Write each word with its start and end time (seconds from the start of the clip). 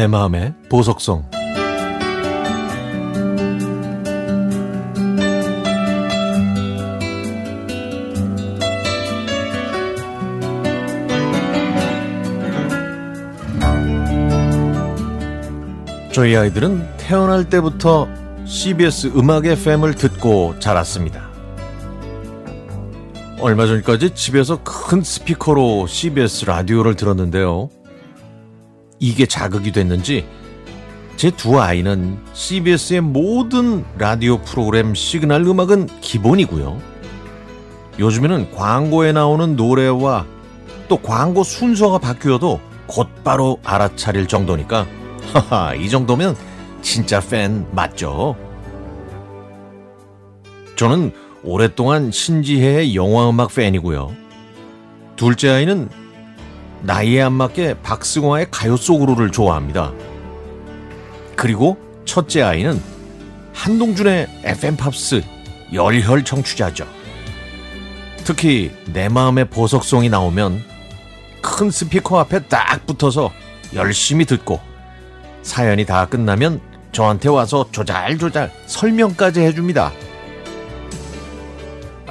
내 0.00 0.06
마음의 0.06 0.54
보석성 0.70 1.28
저희 16.12 16.34
아이들은 16.34 16.96
태어날 16.96 17.50
때부터 17.50 18.08
CBS 18.46 19.08
음악 19.08 19.44
FM을 19.44 19.96
듣고 19.96 20.58
자랐습니다. 20.60 21.28
얼마 23.38 23.66
전까지 23.66 24.14
집에서 24.14 24.62
큰 24.64 25.02
스피커로 25.02 25.86
CBS 25.86 26.46
라디오를 26.46 26.96
들었는데요. 26.96 27.68
이게 29.00 29.26
자극이 29.26 29.72
됐는지 29.72 30.26
제 31.16 31.30
두 31.30 31.60
아이는 31.60 32.18
CBS의 32.32 33.00
모든 33.02 33.84
라디오 33.98 34.38
프로그램 34.38 34.94
시그널 34.94 35.42
음악은 35.46 36.00
기본이고요. 36.00 36.80
요즘에는 37.98 38.52
광고에 38.52 39.12
나오는 39.12 39.54
노래와 39.56 40.24
또 40.88 40.96
광고 40.96 41.42
순서가 41.42 41.98
바뀌어도 41.98 42.60
곧바로 42.86 43.58
알아차릴 43.64 44.28
정도니까 44.28 44.86
하하 45.34 45.74
이 45.74 45.90
정도면 45.90 46.36
진짜 46.80 47.20
팬 47.20 47.66
맞죠? 47.72 48.34
저는 50.76 51.12
오랫동안 51.42 52.10
신지혜의 52.10 52.94
영화음악 52.94 53.54
팬이고요. 53.54 54.14
둘째 55.16 55.50
아이는 55.50 55.90
나이에 56.82 57.22
안 57.22 57.32
맞게 57.34 57.82
박승화의 57.82 58.48
가요 58.50 58.76
속으로를 58.76 59.30
좋아합니다. 59.30 59.92
그리고 61.36 61.78
첫째 62.04 62.42
아이는 62.42 62.80
한동준의 63.52 64.28
FM 64.44 64.76
팝스 64.76 65.22
열혈 65.72 66.24
청취자죠. 66.24 66.86
특히 68.24 68.70
내 68.92 69.08
마음의 69.08 69.46
보석송이 69.50 70.08
나오면 70.08 70.62
큰 71.42 71.70
스피커 71.70 72.18
앞에 72.20 72.40
딱 72.44 72.86
붙어서 72.86 73.32
열심히 73.74 74.24
듣고 74.24 74.60
사연이 75.42 75.84
다 75.86 76.06
끝나면 76.06 76.60
저한테 76.92 77.28
와서 77.28 77.66
조잘조잘 77.70 78.50
설명까지 78.66 79.40
해줍니다. 79.40 79.92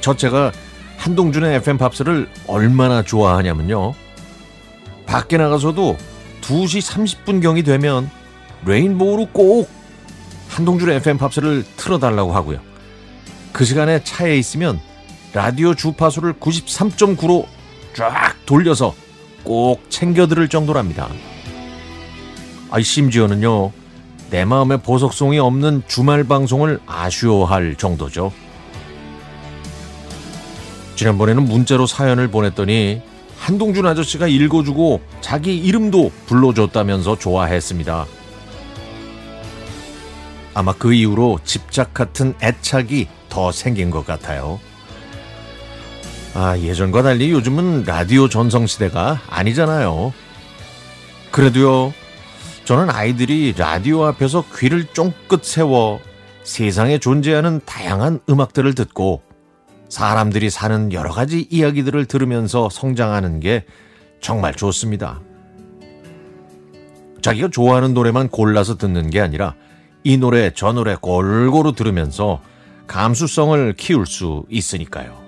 첫째가 0.00 0.52
한동준의 0.96 1.56
FM 1.56 1.78
팝스를 1.78 2.28
얼마나 2.46 3.02
좋아하냐면요. 3.02 3.94
밖에 5.10 5.36
나가서도 5.38 5.96
2시 6.40 7.26
30분경이 7.26 7.64
되면 7.64 8.08
레인보우로 8.64 9.26
꼭 9.32 9.68
한동준의 10.48 10.96
FM 10.96 11.18
팝스를 11.18 11.64
틀어달라고 11.76 12.32
하고요. 12.32 12.60
그 13.52 13.64
시간에 13.64 14.04
차에 14.04 14.36
있으면 14.38 14.80
라디오 15.32 15.74
주파수를 15.74 16.34
93.9로 16.34 17.46
쫙 17.92 18.36
돌려서 18.46 18.94
꼭 19.42 19.82
챙겨 19.90 20.28
들을 20.28 20.48
정도랍니다. 20.48 21.08
아, 22.70 22.80
심지어는요, 22.80 23.72
내 24.30 24.44
마음의 24.44 24.82
보석송이 24.82 25.40
없는 25.40 25.82
주말 25.88 26.22
방송을 26.22 26.78
아쉬워할 26.86 27.74
정도죠. 27.74 28.32
지난번에는 30.94 31.44
문자로 31.44 31.88
사연을 31.88 32.28
보냈더니 32.28 33.09
한동준 33.40 33.86
아저씨가 33.86 34.28
읽어주고 34.28 35.00
자기 35.22 35.56
이름도 35.56 36.12
불러줬다면서 36.26 37.18
좋아했습니다. 37.18 38.06
아마 40.52 40.72
그 40.74 40.92
이후로 40.92 41.40
집착 41.44 41.94
같은 41.94 42.34
애착이 42.42 43.08
더 43.30 43.50
생긴 43.50 43.90
것 43.90 44.06
같아요. 44.06 44.60
아, 46.34 46.56
예전과 46.58 47.02
달리 47.02 47.30
요즘은 47.30 47.84
라디오 47.84 48.28
전성시대가 48.28 49.22
아니잖아요. 49.28 50.12
그래도요, 51.30 51.94
저는 52.64 52.90
아이들이 52.90 53.54
라디오 53.56 54.04
앞에서 54.04 54.44
귀를 54.58 54.86
쫑긋 54.92 55.44
세워 55.44 55.98
세상에 56.44 56.98
존재하는 56.98 57.60
다양한 57.64 58.20
음악들을 58.28 58.74
듣고 58.74 59.22
사람들이 59.90 60.48
사는 60.50 60.92
여러 60.92 61.10
가지 61.10 61.46
이야기들을 61.50 62.06
들으면서 62.06 62.70
성장하는 62.70 63.40
게 63.40 63.64
정말 64.20 64.54
좋습니다. 64.54 65.20
자기가 67.20 67.48
좋아하는 67.48 67.92
노래만 67.92 68.28
골라서 68.28 68.76
듣는 68.76 69.10
게 69.10 69.20
아니라 69.20 69.54
이 70.04 70.16
노래 70.16 70.52
저 70.54 70.72
노래 70.72 70.94
골고루 70.94 71.72
들으면서 71.72 72.40
감수성을 72.86 73.74
키울 73.74 74.06
수 74.06 74.44
있으니까요. 74.48 75.20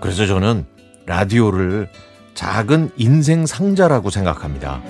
그래서 0.00 0.26
저는 0.26 0.64
라디오를 1.04 1.90
작은 2.34 2.92
인생 2.96 3.44
상자라고 3.44 4.10
생각합니다. 4.10 4.82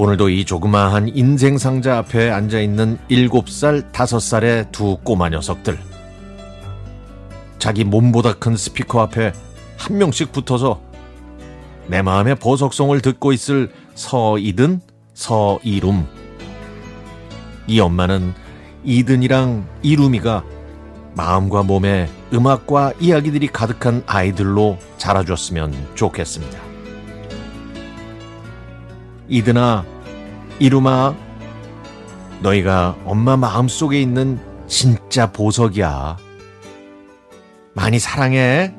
오늘도 0.00 0.30
이 0.30 0.46
조그마한 0.46 1.10
인생 1.14 1.58
상자 1.58 1.98
앞에 1.98 2.30
앉아 2.30 2.58
있는 2.58 2.96
7살, 3.10 3.92
5살의 3.92 4.72
두 4.72 4.96
꼬마 4.96 5.28
녀석들. 5.28 5.78
자기 7.58 7.84
몸보다 7.84 8.32
큰 8.32 8.56
스피커 8.56 8.98
앞에 9.02 9.34
한 9.76 9.98
명씩 9.98 10.32
붙어서 10.32 10.80
내 11.88 12.00
마음의 12.00 12.36
보석송을 12.36 13.02
듣고 13.02 13.34
있을 13.34 13.70
서이든, 13.94 14.80
서이룸. 15.12 16.06
이 17.66 17.78
엄마는 17.78 18.32
이든이랑 18.84 19.68
이룸이가 19.82 20.44
마음과 21.14 21.64
몸에 21.64 22.08
음악과 22.32 22.94
이야기들이 23.00 23.48
가득한 23.48 24.04
아이들로 24.06 24.78
자라줬으면 24.96 25.74
좋겠습니다. 25.94 26.69
이드나 29.30 29.84
이루마 30.58 31.14
너희가 32.42 32.96
엄마 33.04 33.36
마음속에 33.36 34.00
있는 34.00 34.40
진짜 34.66 35.30
보석이야. 35.30 36.16
많이 37.72 37.98
사랑해. 38.00 38.74